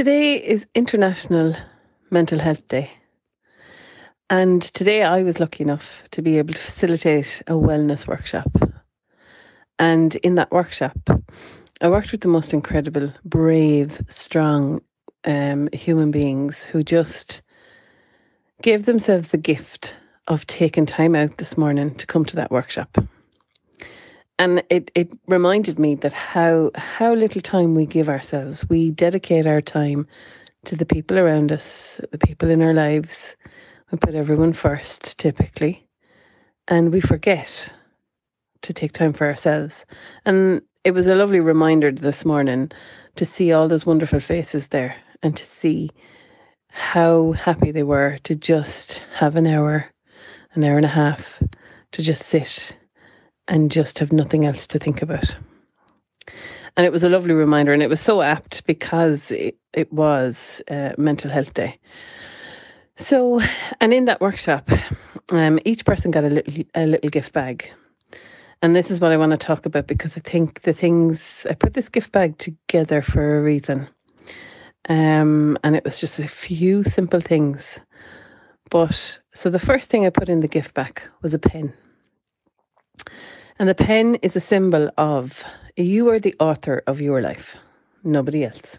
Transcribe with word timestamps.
Today 0.00 0.36
is 0.36 0.64
International 0.74 1.54
Mental 2.10 2.38
Health 2.38 2.66
Day. 2.68 2.90
And 4.30 4.62
today 4.62 5.02
I 5.02 5.22
was 5.22 5.40
lucky 5.40 5.62
enough 5.62 6.04
to 6.12 6.22
be 6.22 6.38
able 6.38 6.54
to 6.54 6.60
facilitate 6.62 7.42
a 7.46 7.52
wellness 7.52 8.06
workshop. 8.06 8.48
And 9.78 10.16
in 10.16 10.36
that 10.36 10.52
workshop, 10.52 10.96
I 11.82 11.90
worked 11.90 12.12
with 12.12 12.22
the 12.22 12.28
most 12.28 12.54
incredible, 12.54 13.12
brave, 13.26 14.00
strong 14.08 14.80
um, 15.26 15.68
human 15.74 16.10
beings 16.10 16.62
who 16.62 16.82
just 16.82 17.42
gave 18.62 18.86
themselves 18.86 19.28
the 19.28 19.36
gift 19.36 19.96
of 20.28 20.46
taking 20.46 20.86
time 20.86 21.14
out 21.14 21.36
this 21.36 21.58
morning 21.58 21.94
to 21.96 22.06
come 22.06 22.24
to 22.24 22.36
that 22.36 22.50
workshop. 22.50 22.96
And 24.40 24.62
it, 24.70 24.90
it 24.94 25.12
reminded 25.26 25.78
me 25.78 25.96
that 25.96 26.14
how 26.14 26.70
how 26.74 27.12
little 27.12 27.42
time 27.42 27.74
we 27.74 27.84
give 27.84 28.08
ourselves. 28.08 28.66
We 28.70 28.90
dedicate 28.90 29.46
our 29.46 29.60
time 29.60 30.06
to 30.64 30.74
the 30.74 30.86
people 30.86 31.18
around 31.18 31.52
us, 31.52 32.00
the 32.10 32.16
people 32.16 32.48
in 32.48 32.62
our 32.62 32.72
lives. 32.72 33.36
We 33.92 33.98
put 33.98 34.14
everyone 34.14 34.54
first, 34.54 35.18
typically, 35.18 35.86
and 36.68 36.90
we 36.90 37.02
forget 37.02 37.70
to 38.62 38.72
take 38.72 38.92
time 38.92 39.12
for 39.12 39.26
ourselves. 39.26 39.84
And 40.24 40.62
it 40.84 40.92
was 40.92 41.06
a 41.06 41.14
lovely 41.14 41.40
reminder 41.40 41.92
this 41.92 42.24
morning 42.24 42.72
to 43.16 43.26
see 43.26 43.52
all 43.52 43.68
those 43.68 43.84
wonderful 43.84 44.20
faces 44.20 44.68
there 44.68 44.96
and 45.22 45.36
to 45.36 45.44
see 45.44 45.90
how 46.68 47.32
happy 47.32 47.72
they 47.72 47.82
were 47.82 48.16
to 48.24 48.34
just 48.34 49.02
have 49.16 49.36
an 49.36 49.46
hour, 49.46 49.90
an 50.54 50.64
hour 50.64 50.78
and 50.78 50.86
a 50.86 50.96
half 50.96 51.42
to 51.92 52.02
just 52.02 52.22
sit 52.22 52.74
and 53.50 53.70
just 53.70 53.98
have 53.98 54.12
nothing 54.12 54.46
else 54.46 54.66
to 54.68 54.78
think 54.78 55.02
about. 55.02 55.36
And 56.76 56.86
it 56.86 56.92
was 56.92 57.02
a 57.02 57.10
lovely 57.10 57.34
reminder, 57.34 57.74
and 57.74 57.82
it 57.82 57.90
was 57.90 58.00
so 58.00 58.22
apt 58.22 58.64
because 58.64 59.30
it, 59.32 59.58
it 59.74 59.92
was 59.92 60.62
uh, 60.70 60.92
Mental 60.96 61.30
Health 61.30 61.52
Day. 61.52 61.78
So, 62.96 63.40
and 63.80 63.92
in 63.92 64.04
that 64.04 64.20
workshop, 64.20 64.70
um, 65.30 65.58
each 65.64 65.84
person 65.84 66.10
got 66.10 66.24
a 66.24 66.28
little 66.28 66.64
a 66.74 66.86
little 66.86 67.10
gift 67.10 67.32
bag, 67.32 67.70
and 68.62 68.74
this 68.74 68.90
is 68.90 69.00
what 69.00 69.10
I 69.10 69.16
want 69.16 69.32
to 69.32 69.36
talk 69.36 69.66
about 69.66 69.88
because 69.88 70.16
I 70.16 70.20
think 70.20 70.62
the 70.62 70.72
things 70.72 71.44
I 71.50 71.54
put 71.54 71.74
this 71.74 71.88
gift 71.88 72.12
bag 72.12 72.38
together 72.38 73.02
for 73.02 73.38
a 73.38 73.42
reason. 73.42 73.88
Um, 74.88 75.58
and 75.62 75.76
it 75.76 75.84
was 75.84 76.00
just 76.00 76.18
a 76.18 76.28
few 76.28 76.84
simple 76.84 77.20
things. 77.20 77.80
But 78.70 79.18
so 79.34 79.50
the 79.50 79.58
first 79.58 79.90
thing 79.90 80.06
I 80.06 80.10
put 80.10 80.28
in 80.28 80.40
the 80.40 80.48
gift 80.48 80.74
bag 80.74 81.02
was 81.20 81.34
a 81.34 81.38
pen. 81.38 81.74
And 83.60 83.68
the 83.68 83.74
pen 83.74 84.14
is 84.22 84.34
a 84.34 84.40
symbol 84.40 84.90
of 84.96 85.44
you 85.76 86.08
are 86.08 86.18
the 86.18 86.34
author 86.40 86.82
of 86.86 87.02
your 87.02 87.20
life, 87.20 87.58
nobody 88.02 88.42
else. 88.42 88.78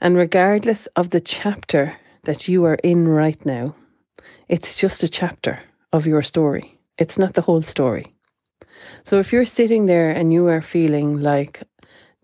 And 0.00 0.16
regardless 0.16 0.86
of 0.96 1.10
the 1.10 1.20
chapter 1.20 1.94
that 2.24 2.48
you 2.48 2.64
are 2.64 2.76
in 2.76 3.06
right 3.08 3.44
now, 3.44 3.76
it's 4.48 4.78
just 4.78 5.02
a 5.02 5.08
chapter 5.08 5.60
of 5.92 6.06
your 6.06 6.22
story. 6.22 6.78
It's 6.96 7.18
not 7.18 7.34
the 7.34 7.42
whole 7.42 7.60
story. 7.60 8.14
So 9.04 9.18
if 9.18 9.34
you're 9.34 9.44
sitting 9.44 9.84
there 9.84 10.12
and 10.12 10.32
you 10.32 10.46
are 10.46 10.62
feeling 10.62 11.20
like 11.20 11.62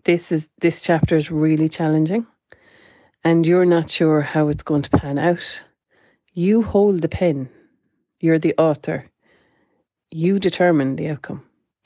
this 0.04 0.32
is 0.32 0.48
this 0.62 0.80
chapter 0.80 1.14
is 1.14 1.30
really 1.30 1.68
challenging 1.68 2.26
and 3.22 3.44
you're 3.44 3.66
not 3.66 3.90
sure 3.90 4.22
how 4.22 4.48
it's 4.48 4.62
going 4.62 4.80
to 4.80 4.96
pan 4.98 5.18
out, 5.18 5.62
you 6.32 6.62
hold 6.62 7.02
the 7.02 7.08
pen. 7.20 7.50
You're 8.18 8.38
the 8.38 8.54
author 8.56 9.10
you 10.14 10.38
determine 10.38 10.94
the 10.94 11.08
outcome, 11.08 11.42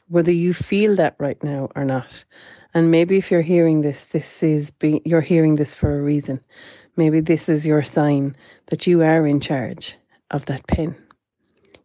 whether 0.09 0.31
you 0.31 0.53
feel 0.53 0.95
that 0.95 1.17
right 1.19 1.43
now 1.43 1.71
or 1.75 1.83
not. 1.83 2.25
And 2.75 2.91
maybe 2.91 3.17
if 3.17 3.31
you're 3.31 3.41
hearing 3.41 3.81
this, 3.81 4.05
this 4.05 4.43
is 4.43 4.71
be, 4.71 5.01
you're 5.07 5.23
hearing 5.23 5.57
this 5.57 5.75
for 5.75 5.99
a 5.99 6.03
reason. 6.03 6.39
Maybe 6.95 7.21
this 7.21 7.49
is 7.49 7.65
your 7.65 7.83
sign 7.83 8.37
that 8.67 8.87
you 8.87 9.01
are 9.03 9.27
in 9.27 9.41
charge 9.41 9.97
of 10.31 10.45
that 10.45 10.67
pen. 10.67 10.95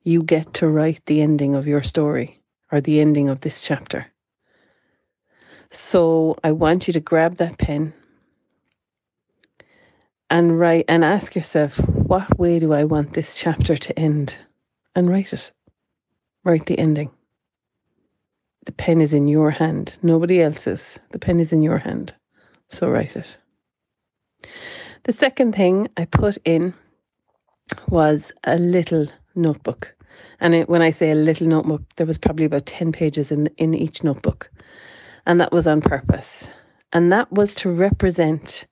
You 0.03 0.21
get 0.21 0.53
to 0.55 0.67
write 0.67 1.05
the 1.05 1.21
ending 1.21 1.55
of 1.55 1.65
your 1.65 1.81
story 1.81 2.41
or 2.73 2.81
the 2.81 2.99
ending 2.99 3.29
of 3.29 3.39
this 3.39 3.65
chapter. 3.65 4.07
So 5.71 6.35
I 6.43 6.51
want 6.51 6.87
you 6.87 6.93
to 6.93 6.99
grab 6.99 7.37
that 7.37 7.57
pen 7.57 7.93
and 10.29 10.59
write 10.59 10.85
and 10.89 11.05
ask 11.05 11.35
yourself, 11.35 11.77
what 11.87 12.37
way 12.37 12.59
do 12.59 12.73
I 12.73 12.83
want 12.83 13.13
this 13.13 13.37
chapter 13.37 13.77
to 13.77 13.97
end? 13.97 14.35
And 14.93 15.09
write 15.09 15.31
it 15.31 15.53
write 16.43 16.65
the 16.65 16.79
ending. 16.79 17.09
The 18.65 18.71
pen 18.71 19.01
is 19.01 19.13
in 19.13 19.27
your 19.27 19.51
hand, 19.51 19.97
nobody 20.01 20.41
else's. 20.41 20.99
The 21.11 21.19
pen 21.19 21.39
is 21.39 21.51
in 21.51 21.63
your 21.63 21.79
hand. 21.79 22.13
So 22.69 22.89
write 22.89 23.15
it. 23.15 23.37
The 25.03 25.13
second 25.13 25.53
thing 25.53 25.89
I 25.97 26.05
put 26.05 26.37
in 26.45 26.73
was 27.89 28.31
a 28.45 28.57
little 28.57 29.07
notebook. 29.35 29.95
And 30.39 30.55
it, 30.55 30.69
when 30.69 30.81
I 30.81 30.91
say 30.91 31.11
a 31.11 31.15
little 31.15 31.47
notebook, 31.47 31.81
there 31.97 32.05
was 32.05 32.17
probably 32.17 32.45
about 32.45 32.65
10 32.65 32.91
pages 32.91 33.31
in, 33.31 33.47
in 33.57 33.73
each 33.73 34.03
notebook. 34.03 34.49
And 35.25 35.39
that 35.41 35.51
was 35.51 35.67
on 35.67 35.81
purpose. 35.81 36.47
And 36.93 37.11
that 37.11 37.31
was 37.31 37.55
to 37.55 37.69
represent 37.69 38.67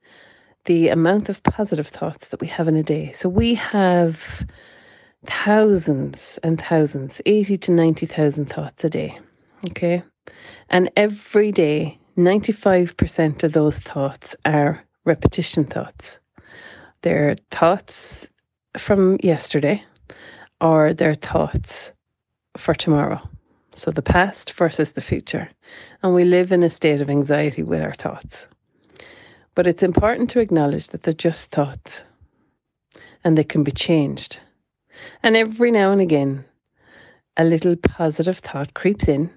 the 0.66 0.90
amount 0.90 1.28
of 1.30 1.44
positive 1.44 1.88
thoughts 1.88 2.28
that 2.30 2.40
we 2.40 2.48
have 2.48 2.68
in 2.68 2.76
a 2.76 2.84
day. 2.84 3.12
So 3.14 3.28
we 3.28 3.56
have 3.56 4.46
thousands 5.26 6.40
and 6.44 6.60
thousands, 6.60 7.22
80 7.26 7.58
to 7.60 7.72
90,000 7.72 8.46
thoughts 8.46 8.84
a 8.84 8.90
day. 8.90 9.20
Okay. 9.70 10.04
And 10.70 10.90
every 10.96 11.52
day, 11.52 12.00
95% 12.18 13.44
of 13.44 13.54
those 13.54 13.80
thoughts 13.80 14.36
are 14.46 14.84
repetition 15.06 15.66
thoughts. 15.66 16.18
They're 17.02 17.36
thoughts 17.50 18.28
from 18.78 19.18
yesterday 19.24 19.84
or 20.60 20.94
they're 20.94 21.16
thoughts 21.16 21.92
for 22.58 22.74
tomorrow. 22.74 23.22
So 23.74 23.92
the 23.92 24.02
past 24.02 24.54
versus 24.54 24.92
the 24.92 25.02
future. 25.02 25.50
And 26.04 26.14
we 26.14 26.26
live 26.26 26.52
in 26.52 26.64
a 26.64 26.70
state 26.70 27.02
of 27.02 27.10
anxiety 27.10 27.64
with 27.64 27.82
our 27.82 27.94
thoughts. 27.94 28.48
But 29.56 29.68
it's 29.68 29.84
important 29.84 30.30
to 30.32 30.40
acknowledge 30.40 30.88
that 30.90 31.04
they're 31.04 31.14
just 31.14 31.52
thoughts 31.52 32.04
and 33.24 33.38
they 33.38 33.44
can 33.44 33.64
be 33.64 33.72
changed. 33.72 34.40
And 35.24 35.36
every 35.36 35.72
now 35.72 35.92
and 35.92 36.02
again, 36.02 36.46
a 37.38 37.44
little 37.44 37.76
positive 37.76 38.40
thought 38.40 38.74
creeps 38.74 39.08
in, 39.08 39.30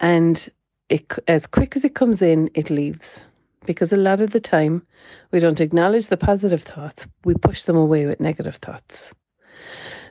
and 0.00 0.48
it, 0.88 1.12
as 1.28 1.46
quick 1.46 1.76
as 1.76 1.84
it 1.84 1.94
comes 1.94 2.22
in, 2.22 2.50
it 2.54 2.70
leaves. 2.70 3.20
Because 3.66 3.92
a 3.92 3.96
lot 3.96 4.20
of 4.20 4.30
the 4.30 4.40
time, 4.40 4.86
we 5.32 5.40
don't 5.40 5.60
acknowledge 5.60 6.08
the 6.08 6.16
positive 6.16 6.62
thoughts, 6.62 7.06
we 7.24 7.34
push 7.34 7.62
them 7.62 7.76
away 7.76 8.06
with 8.06 8.20
negative 8.20 8.56
thoughts. 8.56 9.10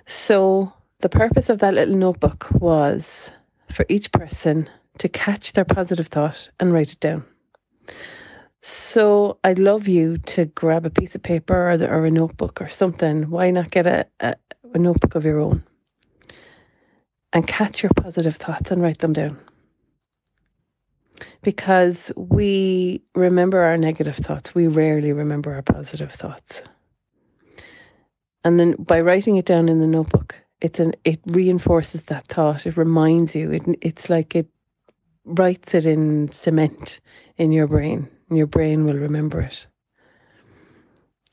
So, 0.06 0.74
the 1.01 1.09
purpose 1.09 1.50
of 1.50 1.59
that 1.59 1.75
little 1.75 1.95
notebook 1.95 2.47
was 2.51 3.30
for 3.72 3.85
each 3.90 4.12
person 4.12 4.69
to 4.97 5.07
catch 5.09 5.53
their 5.53 5.66
positive 5.66 6.07
thought 6.07 6.50
and 6.59 6.74
write 6.74 6.94
it 6.94 7.00
down. 7.00 7.25
So 8.66 9.40
I'd 9.44 9.59
love 9.59 9.90
you 9.90 10.19
to 10.19 10.46
grab 10.46 10.85
a 10.85 10.90
piece 10.90 11.16
of 11.16 11.22
paper 11.22 11.69
or, 11.69 11.75
the, 11.75 11.90
or 11.90 12.06
a 12.06 12.09
notebook 12.09 12.62
or 12.62 12.69
something. 12.69 13.29
Why 13.29 13.51
not 13.51 13.72
get 13.72 13.85
a, 13.85 14.06
a, 14.22 14.35
a 14.74 14.78
notebook 14.78 15.16
of 15.16 15.25
your 15.25 15.41
own 15.41 15.63
and 17.34 17.46
catch 17.46 17.84
your 17.84 17.91
positive 17.94 18.38
thoughts 18.38 18.72
and 18.72 18.81
write 18.81 19.00
them 19.00 19.12
down? 19.12 19.38
Because 21.41 22.09
we 22.16 23.01
remember 23.16 23.59
our 23.59 23.75
negative 23.75 24.16
thoughts, 24.16 24.56
we 24.56 24.68
rarely 24.68 25.12
remember 25.12 25.53
our 25.53 25.62
positive 25.62 26.13
thoughts. 26.13 26.62
And 28.45 28.62
then 28.62 28.75
by 28.80 29.01
writing 29.01 29.35
it 29.35 29.45
down 29.45 29.68
in 29.68 29.81
the 29.81 29.88
notebook, 29.88 30.35
it's 30.62 30.80
an 30.80 30.94
it 31.03 31.19
reinforces 31.25 32.03
that 32.03 32.28
thought. 32.28 32.66
It 32.66 32.78
reminds 32.78 33.35
you. 33.35 33.51
It 33.51 33.63
it's 33.81 34.09
like 34.09 34.38
it 34.38 34.47
writes 35.25 35.75
it 35.75 35.85
in 35.85 36.30
cement 36.31 37.01
in 37.38 37.51
your 37.51 37.68
brain 37.68 38.09
and 38.30 38.38
your 38.38 38.48
brain 38.48 38.86
will 38.86 38.98
remember 38.98 39.42
it. 39.42 39.68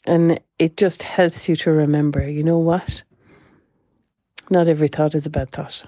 And 0.05 0.41
it 0.59 0.77
just 0.77 1.03
helps 1.03 1.49
you 1.49 1.57
to 1.57 1.71
remember, 1.71 2.27
you 2.29 2.43
know 2.43 2.59
what? 2.59 3.03
Not 4.51 4.67
every 4.67 4.89
thought 4.89 5.15
is 5.15 5.27
a 5.27 5.31
bad 5.31 5.51
thought. 5.51 5.85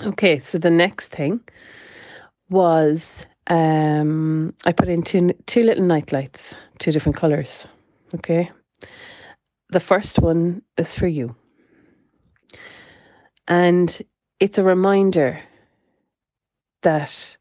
Okay, 0.00 0.38
so 0.38 0.56
the 0.58 0.70
next 0.70 1.08
thing 1.08 1.40
was 2.48 3.26
um, 3.48 4.54
I 4.64 4.72
put 4.72 4.88
in 4.88 5.02
two, 5.02 5.32
two 5.46 5.64
little 5.64 5.84
night 5.84 6.12
lights, 6.12 6.54
two 6.78 6.92
different 6.92 7.16
colours. 7.16 7.66
Okay. 8.14 8.50
The 9.70 9.80
first 9.80 10.18
one 10.18 10.62
is 10.76 10.94
for 10.94 11.06
you. 11.06 11.34
And 13.46 14.00
it's 14.38 14.58
a 14.58 14.64
reminder 14.64 15.40
that 16.82 17.36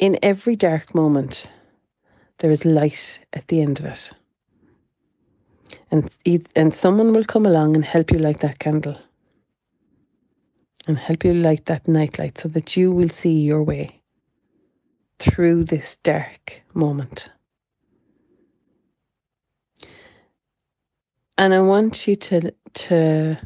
in 0.00 0.18
every 0.22 0.56
dark 0.56 0.94
moment, 0.94 1.48
there 2.38 2.50
is 2.50 2.64
light 2.64 3.20
at 3.34 3.46
the 3.48 3.60
end 3.60 3.78
of 3.78 3.86
it. 3.86 4.10
And, 5.90 6.10
and 6.56 6.74
someone 6.74 7.12
will 7.12 7.24
come 7.24 7.46
along 7.46 7.76
and 7.76 7.84
help 7.84 8.10
you 8.10 8.18
light 8.18 8.40
that 8.40 8.58
candle 8.58 8.98
and 10.86 10.98
help 10.98 11.24
you 11.24 11.34
light 11.34 11.66
that 11.66 11.86
nightlight 11.86 12.38
so 12.38 12.48
that 12.48 12.76
you 12.76 12.90
will 12.90 13.10
see 13.10 13.40
your 13.40 13.62
way 13.62 14.00
through 15.18 15.64
this 15.64 15.96
dark 16.02 16.62
moment. 16.72 17.30
And 21.36 21.54
I 21.54 21.60
want 21.60 22.06
you 22.08 22.16
to 22.16 22.52
to 22.74 23.38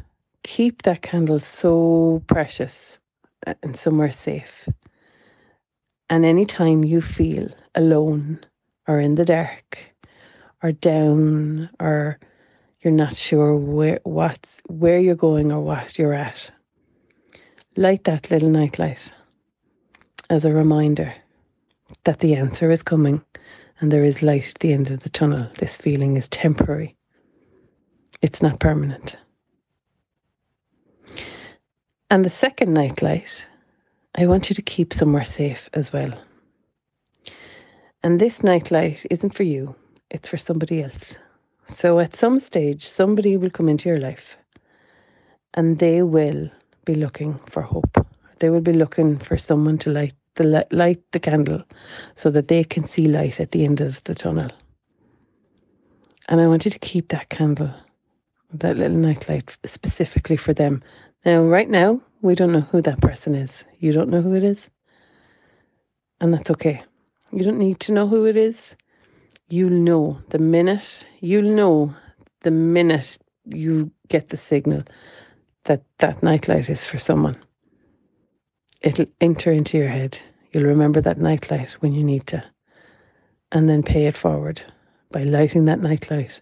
keep 0.43 0.83
that 0.83 1.01
candle 1.01 1.39
so 1.39 2.23
precious 2.27 2.99
uh, 3.47 3.53
and 3.63 3.75
somewhere 3.75 4.11
safe. 4.11 4.67
And 6.09 6.25
anytime 6.25 6.83
you 6.83 7.01
feel 7.01 7.49
alone 7.73 8.41
or 8.87 8.99
in 8.99 9.15
the 9.15 9.25
dark 9.25 9.79
or 10.61 10.71
down 10.71 11.69
or 11.79 12.19
you're 12.81 12.93
not 12.93 13.15
sure 13.15 13.55
where 13.55 13.99
what 14.03 14.45
where 14.67 14.99
you're 14.99 15.15
going 15.15 15.51
or 15.51 15.61
what 15.61 15.97
you're 15.97 16.13
at, 16.13 16.51
light 17.75 18.03
that 18.03 18.29
little 18.29 18.49
nightlight 18.49 19.11
as 20.29 20.45
a 20.45 20.53
reminder 20.53 21.13
that 22.03 22.19
the 22.19 22.35
answer 22.35 22.69
is 22.71 22.83
coming 22.83 23.23
and 23.79 23.91
there 23.91 24.03
is 24.03 24.21
light 24.21 24.47
at 24.47 24.59
the 24.59 24.73
end 24.73 24.89
of 24.89 25.01
the 25.01 25.09
tunnel. 25.09 25.49
This 25.57 25.77
feeling 25.77 26.17
is 26.17 26.29
temporary. 26.29 26.95
It's 28.21 28.41
not 28.41 28.59
permanent. 28.59 29.17
And 32.09 32.23
the 32.23 32.29
second 32.29 32.73
nightlight, 32.73 33.47
I 34.17 34.27
want 34.27 34.49
you 34.49 34.55
to 34.55 34.61
keep 34.61 34.93
somewhere 34.93 35.25
safe 35.25 35.69
as 35.73 35.91
well. 35.91 36.13
And 38.01 38.21
this 38.21 38.43
nightlight 38.43 39.05
isn't 39.09 39.33
for 39.33 39.43
you, 39.43 39.75
it's 40.09 40.29
for 40.29 40.37
somebody 40.37 40.81
else. 40.83 41.15
So 41.67 41.99
at 41.99 42.15
some 42.15 42.39
stage, 42.39 42.85
somebody 42.85 43.35
will 43.35 43.49
come 43.49 43.67
into 43.67 43.89
your 43.89 43.99
life 43.99 44.37
and 45.55 45.79
they 45.79 46.01
will 46.01 46.49
be 46.85 46.95
looking 46.95 47.39
for 47.49 47.61
hope. 47.61 48.07
They 48.39 48.49
will 48.49 48.61
be 48.61 48.71
looking 48.71 49.19
for 49.19 49.37
someone 49.37 49.77
to 49.79 49.89
light 49.89 50.13
the 50.35 50.65
light 50.71 51.01
the 51.11 51.19
candle 51.19 51.63
so 52.15 52.29
that 52.29 52.47
they 52.47 52.63
can 52.63 52.83
see 52.83 53.07
light 53.07 53.39
at 53.39 53.51
the 53.51 53.63
end 53.65 53.81
of 53.81 54.03
the 54.05 54.15
tunnel. 54.15 54.51
And 56.29 56.39
I 56.39 56.47
want 56.47 56.63
you 56.65 56.71
to 56.71 56.79
keep 56.79 57.09
that 57.09 57.29
candle, 57.29 57.73
that 58.53 58.77
little 58.77 58.97
nightlight 58.97 59.57
specifically 59.65 60.37
for 60.37 60.53
them. 60.53 60.83
Now, 61.25 61.41
right 61.41 61.69
now, 61.69 62.01
we 62.21 62.35
don't 62.35 62.51
know 62.51 62.67
who 62.71 62.81
that 62.81 63.01
person 63.01 63.35
is. 63.35 63.63
You 63.85 63.91
don't 63.91 64.09
know 64.09 64.23
who 64.23 64.33
it 64.33 64.43
is. 64.43 64.67
And 66.19 66.33
that's 66.33 66.49
okay. 66.49 66.81
You 67.31 67.43
don't 67.43 67.59
need 67.59 67.79
to 67.81 67.91
know 67.91 68.07
who 68.07 68.25
it 68.25 68.35
is. 68.35 68.75
You'll 69.47 69.69
know 69.69 70.17
the 70.29 70.39
minute, 70.39 71.05
you'll 71.19 71.53
know 71.55 71.93
the 72.41 72.49
minute 72.49 73.19
you 73.45 73.91
get 74.07 74.29
the 74.29 74.37
signal 74.37 74.81
that 75.65 75.83
that 75.99 76.23
nightlight 76.23 76.67
is 76.67 76.83
for 76.83 76.97
someone. 76.97 77.37
It'll 78.81 79.05
enter 79.21 79.51
into 79.51 79.77
your 79.77 79.89
head. 79.89 80.19
You'll 80.51 80.63
remember 80.63 80.99
that 81.01 81.19
nightlight 81.19 81.73
when 81.73 81.93
you 81.93 82.03
need 82.03 82.25
to. 82.25 82.43
And 83.51 83.69
then 83.69 83.83
pay 83.83 84.07
it 84.07 84.17
forward 84.17 84.63
by 85.11 85.21
lighting 85.21 85.65
that 85.65 85.79
nightlight 85.79 86.41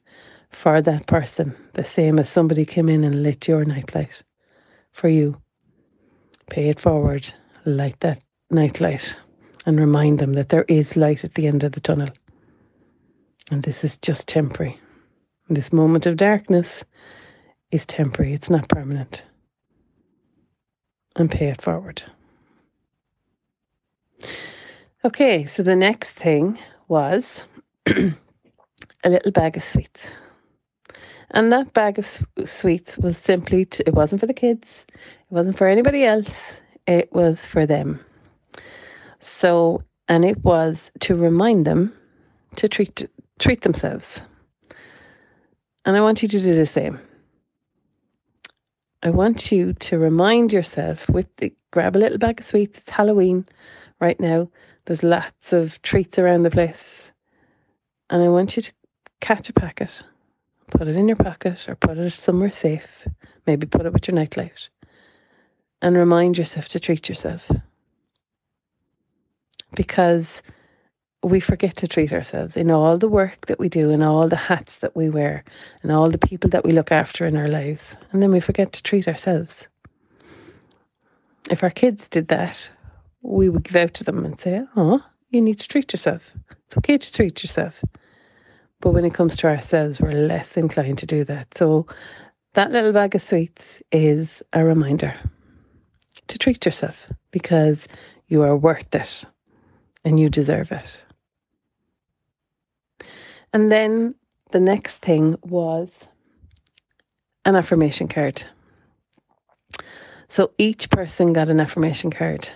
for 0.49 0.81
that 0.81 1.07
person, 1.07 1.53
the 1.73 1.83
same 1.83 2.19
as 2.19 2.29
somebody 2.29 2.63
came 2.63 2.87
in 2.87 3.03
and 3.03 3.21
lit 3.21 3.49
your 3.49 3.65
nightlight 3.65 4.23
for 4.93 5.09
you. 5.09 5.41
Pay 6.53 6.69
it 6.69 6.79
forward, 6.79 7.33
light 7.65 7.99
that 8.01 8.23
nightlight, 8.51 9.17
and 9.65 9.79
remind 9.79 10.19
them 10.19 10.33
that 10.33 10.49
there 10.49 10.65
is 10.67 10.95
light 10.95 11.23
at 11.23 11.33
the 11.33 11.47
end 11.47 11.63
of 11.63 11.71
the 11.71 11.79
tunnel. 11.79 12.09
And 13.49 13.63
this 13.63 13.83
is 13.83 13.97
just 13.97 14.27
temporary. 14.27 14.79
This 15.49 15.73
moment 15.73 16.05
of 16.05 16.15
darkness 16.15 16.83
is 17.71 17.87
temporary, 17.87 18.33
it's 18.33 18.51
not 18.51 18.69
permanent. 18.69 19.23
And 21.15 21.31
pay 21.31 21.47
it 21.47 21.59
forward. 21.59 22.03
Okay, 25.03 25.45
so 25.45 25.63
the 25.63 25.75
next 25.75 26.11
thing 26.11 26.59
was 26.87 27.45
a 27.87 28.13
little 29.03 29.31
bag 29.31 29.57
of 29.57 29.63
sweets. 29.63 30.11
And 31.31 31.51
that 31.51 31.73
bag 31.73 31.97
of 31.97 32.19
sweets 32.45 32.97
was 32.97 33.17
simply, 33.17 33.65
to, 33.65 33.87
it 33.87 33.93
wasn't 33.93 34.21
for 34.21 34.27
the 34.27 34.33
kids, 34.33 34.85
it 34.89 35.31
wasn't 35.31 35.57
for 35.57 35.67
anybody 35.67 36.03
else, 36.03 36.59
it 36.85 37.11
was 37.11 37.45
for 37.45 37.65
them. 37.65 38.03
So, 39.19 39.83
and 40.07 40.25
it 40.25 40.43
was 40.43 40.91
to 41.01 41.15
remind 41.15 41.65
them 41.65 41.93
to 42.57 42.67
treat, 42.67 43.09
treat 43.39 43.61
themselves. 43.61 44.21
And 45.85 45.97
I 45.97 46.01
want 46.01 46.21
you 46.21 46.29
to 46.29 46.39
do 46.39 46.55
the 46.55 46.65
same. 46.65 46.99
I 49.01 49.09
want 49.09 49.51
you 49.51 49.73
to 49.73 49.97
remind 49.97 50.53
yourself 50.53 51.09
with 51.09 51.35
the 51.37 51.53
grab 51.71 51.95
a 51.95 51.99
little 51.99 52.17
bag 52.17 52.39
of 52.39 52.45
sweets. 52.45 52.77
It's 52.77 52.89
Halloween 52.89 53.45
right 53.99 54.17
now. 54.19 54.49
There's 54.85 55.03
lots 55.03 55.51
of 55.51 55.81
treats 55.81 56.17
around 56.17 56.43
the 56.43 56.51
place. 56.51 57.11
And 58.09 58.23
I 58.23 58.29
want 58.29 58.55
you 58.55 58.61
to 58.61 58.71
catch 59.19 59.49
a 59.49 59.53
packet, 59.53 60.03
put 60.73 60.87
it 60.87 60.95
in 60.95 61.07
your 61.07 61.17
pocket 61.17 61.67
or 61.69 61.75
put 61.75 61.97
it 61.97 62.13
somewhere 62.13 62.51
safe. 62.51 63.07
Maybe 63.45 63.67
put 63.67 63.85
it 63.85 63.93
with 63.93 64.07
your 64.07 64.15
nightlight. 64.15 64.69
And 65.81 65.95
remind 65.95 66.37
yourself 66.37 66.67
to 66.69 66.79
treat 66.79 67.09
yourself. 67.09 67.51
Because 69.75 70.41
we 71.23 71.39
forget 71.39 71.77
to 71.77 71.87
treat 71.87 72.11
ourselves 72.11 72.57
in 72.57 72.69
all 72.69 72.97
the 72.97 73.07
work 73.07 73.45
that 73.47 73.59
we 73.59 73.69
do 73.69 73.89
in 73.89 74.01
all 74.01 74.27
the 74.27 74.35
hats 74.35 74.79
that 74.79 74.95
we 74.95 75.09
wear 75.09 75.43
and 75.81 75.91
all 75.91 76.09
the 76.09 76.17
people 76.17 76.49
that 76.49 76.65
we 76.65 76.73
look 76.73 76.91
after 76.91 77.25
in 77.25 77.37
our 77.37 77.47
lives. 77.47 77.95
And 78.11 78.21
then 78.21 78.31
we 78.31 78.39
forget 78.39 78.73
to 78.73 78.83
treat 78.83 79.07
ourselves. 79.07 79.67
If 81.49 81.63
our 81.63 81.69
kids 81.69 82.07
did 82.09 82.27
that, 82.29 82.69
we 83.21 83.49
would 83.49 83.63
give 83.63 83.75
out 83.75 83.93
to 83.95 84.03
them 84.03 84.25
and 84.25 84.39
say, 84.39 84.63
Oh, 84.75 85.03
you 85.29 85.41
need 85.41 85.59
to 85.59 85.67
treat 85.67 85.93
yourself. 85.93 86.33
It's 86.65 86.77
okay 86.77 86.97
to 86.97 87.11
treat 87.11 87.43
yourself. 87.43 87.83
But 88.83 88.91
when 88.91 89.05
it 89.05 89.13
comes 89.13 89.37
to 89.37 89.47
ourselves, 89.47 90.01
we're 90.01 90.11
less 90.11 90.57
inclined 90.57 90.97
to 90.97 91.05
do 91.05 91.23
that. 91.23 91.57
So 91.57 91.87
that 92.53 92.73
little 92.73 92.91
bag 92.91 93.15
of 93.15 93.23
sweets 93.23 93.81
is 93.93 94.43
a 94.51 94.65
reminder 94.65 95.13
to 96.27 96.37
treat 96.37 96.65
yourself 96.65 97.09
because 97.31 97.87
you 98.27 98.41
are 98.41 98.57
worth 98.57 98.93
it 98.93 99.23
and 100.03 100.19
you 100.19 100.29
deserve 100.29 100.73
it. 100.73 101.05
And 103.53 103.71
then 103.71 104.15
the 104.51 104.59
next 104.59 104.97
thing 104.97 105.37
was 105.43 105.89
an 107.45 107.55
affirmation 107.55 108.09
card. 108.09 108.43
So 110.27 110.51
each 110.57 110.89
person 110.89 111.31
got 111.31 111.47
an 111.47 111.61
affirmation 111.61 112.11
card. 112.11 112.49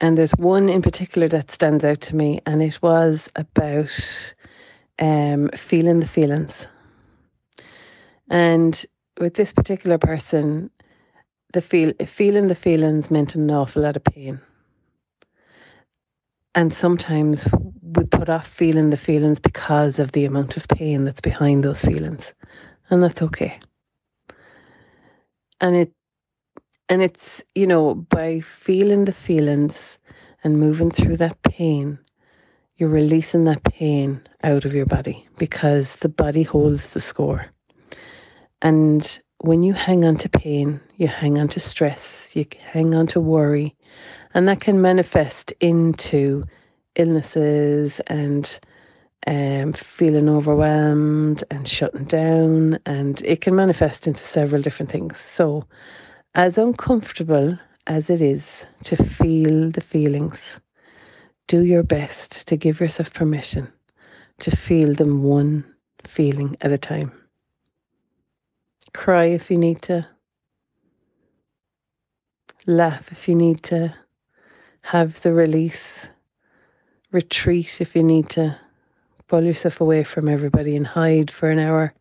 And 0.00 0.18
there's 0.18 0.32
one 0.32 0.68
in 0.68 0.82
particular 0.82 1.28
that 1.28 1.52
stands 1.52 1.84
out 1.84 2.00
to 2.00 2.16
me, 2.16 2.40
and 2.44 2.60
it 2.60 2.82
was 2.82 3.30
about 3.36 4.34
um, 4.98 5.50
feeling 5.54 6.00
the 6.00 6.06
feelings. 6.06 6.66
And 8.30 8.84
with 9.20 9.34
this 9.34 9.52
particular 9.52 9.98
person, 9.98 10.70
the 11.52 11.60
feel 11.60 11.92
feeling 12.06 12.48
the 12.48 12.54
feelings 12.54 13.10
meant 13.10 13.34
an 13.34 13.50
awful 13.50 13.82
lot 13.82 13.96
of 13.96 14.04
pain. 14.04 14.40
And 16.54 16.72
sometimes 16.72 17.48
we 17.82 18.04
put 18.04 18.28
off 18.28 18.46
feeling 18.46 18.90
the 18.90 18.96
feelings 18.96 19.40
because 19.40 19.98
of 19.98 20.12
the 20.12 20.24
amount 20.24 20.56
of 20.56 20.68
pain 20.68 21.04
that's 21.04 21.20
behind 21.20 21.64
those 21.64 21.82
feelings. 21.82 22.32
And 22.90 23.02
that's 23.02 23.22
okay. 23.22 23.58
And 25.60 25.76
it 25.76 25.92
and 26.88 27.02
it's, 27.02 27.42
you 27.54 27.66
know, 27.66 27.94
by 27.94 28.40
feeling 28.40 29.06
the 29.06 29.12
feelings 29.12 29.98
and 30.44 30.58
moving 30.60 30.90
through 30.90 31.16
that 31.18 31.42
pain, 31.42 31.98
you're 32.82 32.90
releasing 32.90 33.44
that 33.44 33.62
pain 33.62 34.20
out 34.42 34.64
of 34.64 34.74
your 34.74 34.86
body 34.86 35.24
because 35.38 35.94
the 35.96 36.08
body 36.08 36.42
holds 36.42 36.88
the 36.88 37.00
score. 37.00 37.46
And 38.60 39.20
when 39.38 39.62
you 39.62 39.72
hang 39.72 40.04
on 40.04 40.16
to 40.16 40.28
pain, 40.28 40.80
you 40.96 41.06
hang 41.06 41.38
on 41.38 41.46
to 41.50 41.60
stress, 41.60 42.34
you 42.34 42.44
hang 42.58 42.92
on 42.96 43.06
to 43.06 43.20
worry, 43.20 43.76
and 44.34 44.48
that 44.48 44.60
can 44.60 44.82
manifest 44.82 45.52
into 45.60 46.42
illnesses 46.96 48.00
and 48.08 48.58
um, 49.28 49.72
feeling 49.72 50.28
overwhelmed 50.28 51.44
and 51.52 51.68
shutting 51.68 52.06
down, 52.06 52.80
and 52.84 53.22
it 53.22 53.42
can 53.42 53.54
manifest 53.54 54.08
into 54.08 54.18
several 54.18 54.60
different 54.60 54.90
things. 54.90 55.20
So, 55.20 55.62
as 56.34 56.58
uncomfortable 56.58 57.56
as 57.86 58.10
it 58.10 58.20
is 58.20 58.66
to 58.82 58.96
feel 58.96 59.70
the 59.70 59.80
feelings, 59.80 60.58
do 61.52 61.66
your 61.66 61.82
best 61.82 62.48
to 62.48 62.56
give 62.56 62.80
yourself 62.80 63.12
permission 63.12 63.70
to 64.38 64.50
feel 64.50 64.94
them 64.94 65.22
one 65.22 65.62
feeling 66.02 66.56
at 66.62 66.72
a 66.72 66.78
time. 66.78 67.12
Cry 68.94 69.26
if 69.26 69.50
you 69.50 69.58
need 69.58 69.82
to, 69.82 70.08
laugh 72.66 73.12
if 73.12 73.28
you 73.28 73.34
need 73.34 73.62
to, 73.64 73.94
have 74.80 75.20
the 75.20 75.34
release, 75.34 76.08
retreat 77.10 77.82
if 77.82 77.94
you 77.94 78.02
need 78.02 78.30
to, 78.30 78.58
pull 79.28 79.44
yourself 79.44 79.78
away 79.78 80.04
from 80.04 80.30
everybody 80.30 80.74
and 80.74 80.86
hide 80.86 81.30
for 81.30 81.50
an 81.50 81.58
hour. 81.58 81.92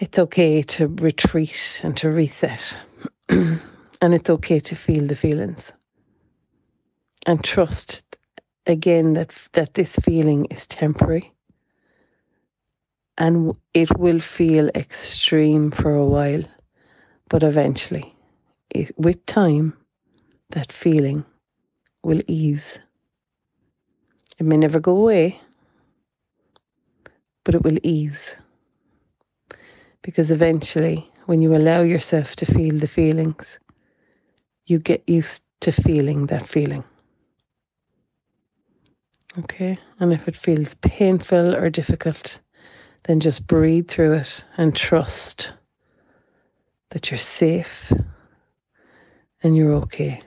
It's 0.00 0.18
okay 0.18 0.62
to 0.62 0.88
retreat 0.88 1.80
and 1.84 1.96
to 1.98 2.10
reset. 2.10 2.76
and 3.28 3.60
it's 4.02 4.28
okay 4.28 4.58
to 4.58 4.74
feel 4.74 5.06
the 5.06 5.14
feelings 5.14 5.70
and 7.24 7.44
trust 7.44 8.02
again 8.68 9.14
that 9.14 9.32
that 9.52 9.74
this 9.74 9.96
feeling 9.96 10.44
is 10.46 10.66
temporary. 10.66 11.32
And 13.16 13.56
it 13.74 13.98
will 13.98 14.20
feel 14.20 14.68
extreme 14.76 15.72
for 15.72 15.92
a 15.94 16.06
while 16.06 16.44
but 17.28 17.42
eventually 17.42 18.14
it, 18.70 18.96
with 18.98 19.24
time 19.26 19.76
that 20.50 20.72
feeling 20.72 21.24
will 22.04 22.22
ease. 22.28 22.78
It 24.38 24.46
may 24.46 24.56
never 24.56 24.80
go 24.80 24.96
away 24.96 25.40
but 27.44 27.54
it 27.56 27.64
will 27.64 27.78
ease. 27.82 28.36
Because 30.02 30.30
eventually 30.30 31.10
when 31.26 31.42
you 31.42 31.54
allow 31.56 31.82
yourself 31.82 32.36
to 32.36 32.46
feel 32.46 32.78
the 32.78 32.88
feelings 32.88 33.58
you 34.66 34.78
get 34.78 35.02
used 35.08 35.42
to 35.60 35.72
feeling 35.72 36.26
that 36.26 36.46
feeling 36.46 36.84
Okay. 39.36 39.78
And 40.00 40.12
if 40.12 40.28
it 40.28 40.36
feels 40.36 40.74
painful 40.76 41.54
or 41.54 41.68
difficult, 41.68 42.38
then 43.04 43.20
just 43.20 43.46
breathe 43.46 43.88
through 43.88 44.14
it 44.14 44.44
and 44.56 44.74
trust 44.74 45.52
that 46.90 47.10
you're 47.10 47.18
safe 47.18 47.92
and 49.42 49.56
you're 49.56 49.74
okay. 49.74 50.22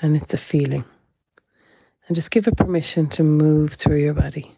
And 0.00 0.16
it's 0.16 0.34
a 0.34 0.38
feeling. 0.38 0.84
And 2.06 2.14
just 2.14 2.30
give 2.30 2.46
it 2.46 2.56
permission 2.56 3.08
to 3.10 3.22
move 3.22 3.72
through 3.72 3.98
your 3.98 4.14
body. 4.14 4.52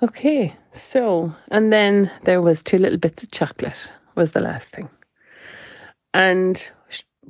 Okay, 0.00 0.54
so, 0.74 1.34
and 1.48 1.72
then 1.72 2.10
there 2.22 2.40
was 2.40 2.62
two 2.62 2.78
little 2.78 2.98
bits 2.98 3.24
of 3.24 3.32
chocolate, 3.32 3.92
was 4.14 4.30
the 4.30 4.40
last 4.40 4.68
thing. 4.68 4.88
And 6.14 6.70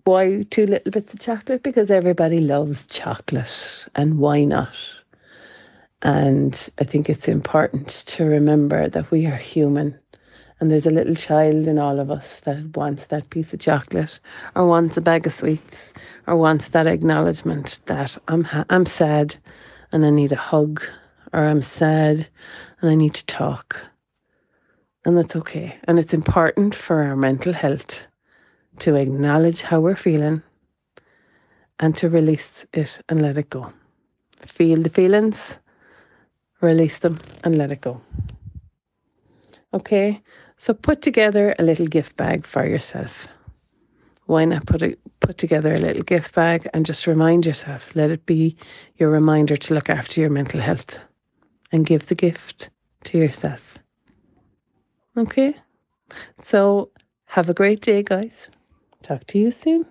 why 0.05 0.45
two 0.51 0.67
little 0.67 0.91
bits 0.91 1.15
of 1.15 1.21
chocolate? 1.21 1.63
Because 1.63 1.91
everybody 1.91 2.41
loves 2.41 2.87
chocolate, 2.87 3.87
and 3.95 4.19
why 4.19 4.45
not? 4.45 4.75
And 6.03 6.71
I 6.79 6.85
think 6.85 7.09
it's 7.09 7.29
important 7.29 7.89
to 7.89 8.25
remember 8.25 8.89
that 8.89 9.11
we 9.11 9.27
are 9.27 9.37
human. 9.37 9.99
And 10.61 10.71
there's 10.71 10.87
a 10.87 10.91
little 10.91 11.15
child 11.15 11.69
in 11.69 11.79
all 11.79 12.01
of 12.01 12.11
us 12.11 12.41
that 12.41 12.77
wants 12.77 13.07
that 13.07 13.31
piece 13.31 13.53
of 13.53 13.61
chocolate, 13.61 14.19
or 14.57 14.67
wants 14.67 14.97
a 14.97 15.01
bag 15.01 15.27
of 15.27 15.33
sweets, 15.33 15.93
or 16.27 16.37
wants 16.37 16.71
that 16.71 16.89
acknowledgement 16.89 17.79
that 17.87 18.19
I'm 18.27 18.43
ha- 18.45 18.65
I'm 18.69 18.87
sad, 18.87 19.37
and 19.93 20.05
I 20.05 20.11
need 20.11 20.33
a 20.33 20.37
hug, 20.37 20.83
or 21.33 21.45
I'm 21.45 21.63
sad, 21.63 22.29
and 22.81 22.91
I 22.91 22.97
need 22.97 23.15
to 23.15 23.27
talk. 23.27 23.81
And 25.05 25.17
that's 25.17 25.37
okay. 25.37 25.79
And 25.85 25.99
it's 25.99 26.13
important 26.13 26.75
for 26.75 27.03
our 27.05 27.17
mental 27.17 27.53
health 27.53 28.08
to 28.81 28.95
acknowledge 28.97 29.63
how 29.63 29.81
we're 29.81 29.97
feeling 29.97 30.43
and 31.81 31.97
to 31.97 32.09
release 32.09 32.67
it 32.73 33.01
and 33.09 33.23
let 33.23 33.39
it 33.39 33.51
go. 33.51 33.73
Feel 34.41 34.83
the 34.83 34.91
feelings, 34.91 35.57
release 36.61 36.99
them, 36.99 37.21
and 37.45 37.57
let 37.57 37.73
it 37.73 37.81
go. 37.81 38.01
Okay, 39.75 40.21
so 40.57 40.73
put 40.75 41.03
together 41.03 41.55
a 41.59 41.63
little 41.63 41.87
gift 41.87 42.17
bag 42.17 42.47
for 42.47 42.67
yourself. 42.67 43.29
Why 44.27 44.45
not 44.45 44.67
put 44.67 44.83
a, 44.83 44.97
put 45.21 45.39
together 45.39 45.75
a 45.75 45.79
little 45.79 46.03
gift 46.03 46.35
bag 46.35 46.69
and 46.75 46.85
just 46.85 47.07
remind 47.07 47.47
yourself? 47.47 47.91
Let 47.95 48.11
it 48.11 48.27
be 48.27 48.57
your 48.97 49.11
reminder 49.11 49.57
to 49.57 49.75
look 49.75 49.89
after 49.89 50.21
your 50.21 50.31
mental 50.31 50.61
health 50.61 50.99
and 51.73 51.87
give 51.87 52.07
the 52.07 52.15
gift 52.15 52.71
to 53.05 53.19
yourself. 53.19 53.75
Okay, 55.17 55.55
so 56.41 56.91
have 57.27 57.49
a 57.49 57.55
great 57.55 57.81
day, 57.81 58.03
guys. 58.03 58.49
Talk 59.03 59.27
to 59.29 59.39
you 59.39 59.51
soon. 59.51 59.87